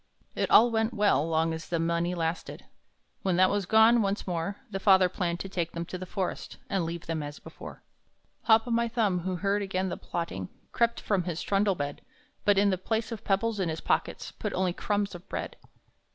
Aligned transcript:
It 0.33 0.49
all 0.49 0.71
went 0.71 0.95
well 0.95 1.29
long 1.29 1.53
as 1.53 1.69
the 1.69 1.77
money 1.77 2.15
lasted. 2.15 2.65
When 3.21 3.35
that 3.35 3.51
was 3.51 3.67
gone, 3.67 4.01
once 4.01 4.25
more 4.25 4.57
The 4.71 4.79
father 4.79 5.07
planned 5.09 5.39
to 5.41 5.47
take 5.47 5.73
them 5.73 5.85
to 5.85 5.97
the 5.99 6.07
forest, 6.07 6.57
And 6.71 6.85
leave 6.85 7.05
them 7.05 7.21
as 7.21 7.37
before. 7.37 7.83
Hop 8.45 8.67
o' 8.67 8.71
my 8.71 8.87
Thumb, 8.87 9.19
who 9.19 9.35
heard 9.35 9.61
again 9.61 9.89
the 9.89 9.97
plotting, 9.97 10.49
Crept 10.71 10.99
from 10.99 11.25
his 11.25 11.43
trundle 11.43 11.75
bed, 11.75 12.01
But 12.45 12.57
in 12.57 12.71
the 12.71 12.79
place 12.79 13.11
of 13.11 13.23
pebbles 13.23 13.59
in 13.59 13.69
his 13.69 13.79
pockets 13.81 14.31
Put 14.31 14.53
only 14.53 14.73
crumbs 14.73 15.13
of 15.13 15.29
bread. 15.29 15.55